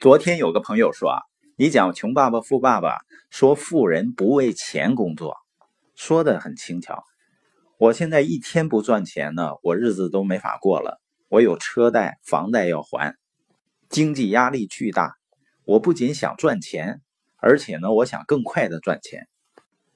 [0.00, 1.18] 昨天有个朋友说啊，
[1.56, 2.98] 你讲《穷爸爸富爸爸》，
[3.30, 5.36] 说富人不为钱工作，
[5.96, 7.02] 说的很轻巧。
[7.78, 11.00] 我现在一天不赚钱呢，我日子都没法过了。
[11.28, 13.16] 我有车贷、房贷要还，
[13.88, 15.16] 经济压力巨大。
[15.64, 17.00] 我不仅想赚钱，
[17.36, 19.26] 而且呢，我想更快的赚钱。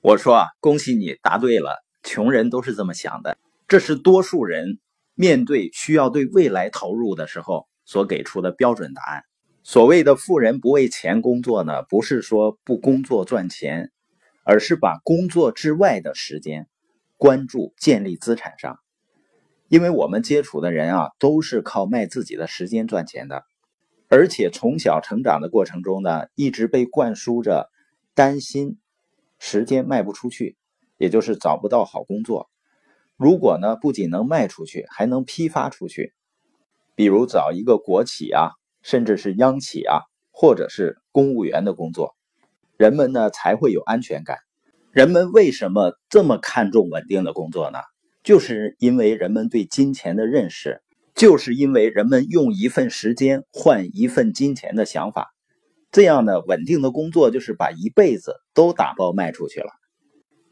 [0.00, 3.38] 我说啊，恭喜你答对了，穷人都是这么想的。
[3.68, 4.80] 这是多数人
[5.14, 9.22] 面对需要对未来投入的时候所给出的标准答案。
[9.64, 13.92] 所谓的富人不为钱工作呢，不是说不工作赚钱，
[14.44, 16.66] 而是把工作之外的时间
[17.16, 18.80] 关注建立资产上。
[19.68, 23.44] 因为我们接触的人啊，都是靠卖自己的时间赚钱的，
[24.08, 27.70] 而且从小成长的过程中呢，一直被灌输着
[28.14, 28.78] 担心
[29.38, 30.56] 时间卖不出去，
[30.98, 32.50] 也就是找不到好工作。
[33.16, 36.12] 如果呢，不仅能卖出去，还能批发出去，
[36.96, 38.50] 比如找一个国企啊。
[38.82, 42.14] 甚至是央企啊，或者是公务员的工作，
[42.76, 44.38] 人们呢才会有安全感。
[44.90, 47.78] 人们为什么这么看重稳定的工作呢？
[48.22, 50.82] 就是因为人们对金钱的认识，
[51.14, 55.34] 就是因为人们用一份时间换一份金钱的想法。
[55.90, 59.70] 这样呢，稳定的工作就是把一辈子都打包卖出去了。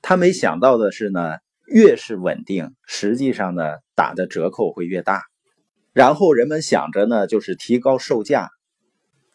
[0.00, 5.22] 他没想到的是呢，越是稳定，实际上呢打的折扣会越大。
[5.98, 8.50] 然后人们想着呢，就是提高售价。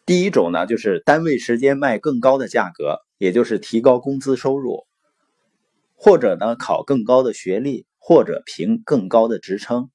[0.06, 4.86] 第一种呢，就是单位时间卖更高的价格，也就是提高工资收入；
[5.94, 9.90] 或者呢，考更高的学历，或者评更高的职称。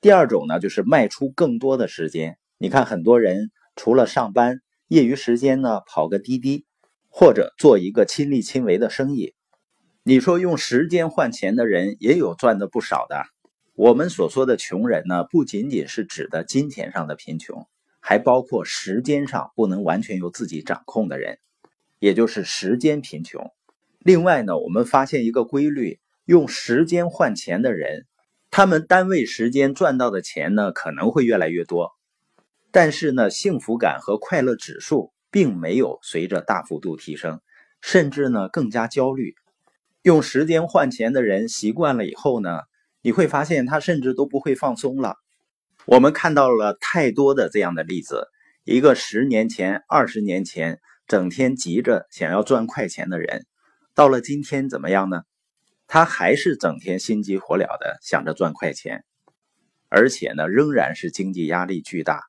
[0.00, 2.38] 第二种呢，就是卖出更多的时间。
[2.56, 6.64] 你看，很多人除了上班，业余时间呢，跑个滴滴，
[7.10, 9.34] 或者做一个亲力亲为的生意。
[10.04, 13.24] 你说用时间换钱的人，也有赚的不少的。
[13.78, 17.68] 我们所说的穷人呢，不仅仅是指的金钱上的贫穷，
[18.00, 21.38] 还包括时间上不能完全由自己掌控的人，
[22.00, 23.52] 也就是时间贫穷。
[24.00, 28.06] 另外呢，我们发现一个规律：用时间换钱的人，
[28.50, 31.92] 他们单位时间赚到的钱呢，可能会越来越多，
[32.72, 37.40] 但是呢，幸福感和快乐指数并没有随着大幅度提升，
[37.80, 39.36] 甚至呢更加焦虑。
[40.02, 42.62] 用时间换钱的人习惯了以后呢？
[43.08, 45.16] 你会发现，他甚至都不会放松了。
[45.86, 48.28] 我们看到了太多的这样的例子：
[48.64, 53.46] 一个十年前、二十年前整天急着想要赚快钱的人，
[53.94, 55.22] 到了今天怎么样呢？
[55.86, 59.06] 他还是整天心急火燎的想着赚快钱，
[59.88, 62.20] 而且呢，仍然是经济压力巨大。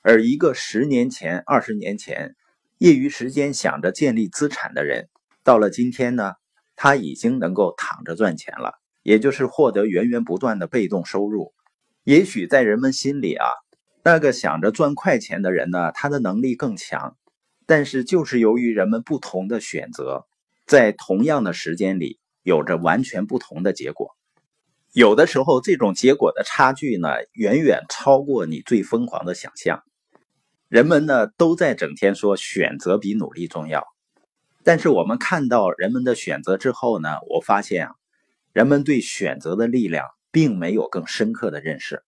[0.00, 2.34] 而一个十年前、二十年前
[2.78, 5.10] 业余时间想着建立资产的人，
[5.42, 6.32] 到了今天呢，
[6.76, 8.72] 他已经能够躺着赚钱了。
[9.04, 11.54] 也就是获得源源不断的被动收入。
[12.02, 13.46] 也许在人们心里啊，
[14.02, 17.16] 那个想着赚快钱的人呢，他的能力更强。
[17.66, 20.26] 但是就是由于人们不同的选择，
[20.66, 24.16] 在同样的时间里有着完全不同的结果。
[24.92, 29.82] 有的时候，这种结果的差距呢，远远超过你最疯狂的想象。
[30.68, 33.86] 人们呢，都在整天说选择比努力重要。
[34.62, 37.94] 但是我们看到人们的选择之后呢，我发现啊。
[38.54, 42.04] 人们对选择的力量并没有更深刻的认识。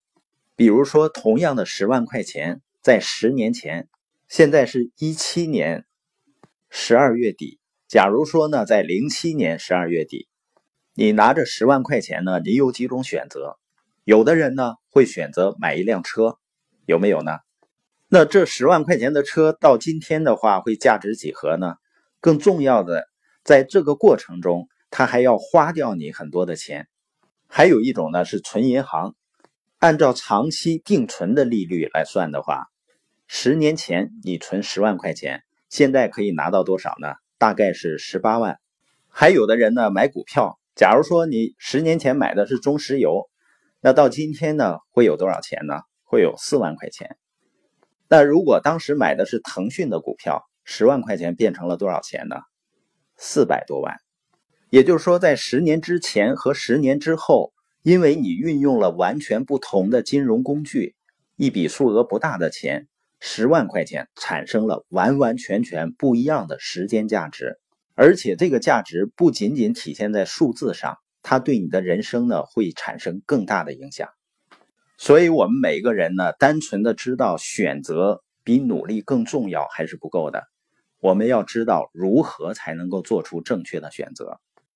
[0.55, 3.89] 比如说，同样的十万块钱，在十年前，
[4.29, 5.85] 现在是一七年
[6.69, 7.59] 十二月底。
[7.89, 10.29] 假如说呢，在零七年十二月底，
[10.93, 13.57] 你拿着十万块钱呢，你有几种选择？
[14.05, 16.37] 有的人呢会选择买一辆车，
[16.85, 17.39] 有没有呢？
[18.07, 21.75] 那这十万块钱的车到今天的话，会价值几何呢？
[22.21, 23.09] 更重要的，
[23.43, 24.69] 在这个过程中。
[24.89, 26.87] 他还要花掉你很多的钱，
[27.47, 29.15] 还有一种呢是存银行，
[29.79, 32.67] 按照长期定存的利率来算的话，
[33.27, 37.15] 十年前你存十万块钱，现在可以拿到多少呢？
[37.37, 38.59] 大概是十八万。
[39.09, 43.29] 还有的人呢买股票，假如说你十年前买的是中石油，
[43.81, 45.81] 那到今天呢会有多少钱呢？
[46.03, 47.17] 会有四万块钱。
[48.07, 52.37] 那如果当时买的是腾讯的股票，十万块钱变成了多少钱呢？
[53.17, 53.97] 四百多万。
[54.69, 57.53] 也就是说，在十年之前和十年之后，
[57.83, 60.95] 因为你运用了完全不同的金融工具，
[61.37, 62.89] 一笔数额不大的钱，
[63.21, 67.59] 十万块钱产生了完完全全不一样的时间价值，
[67.95, 74.09] 而且这个价值不仅仅体现在数字上，它对你的人生呢会产生更大的影响。
[74.97, 80.43] 所以，我们每个人呢，单纯的知道选择比努力更重要还是不够的，
[80.99, 84.41] 我们要知道如何才能够做出正确的选择。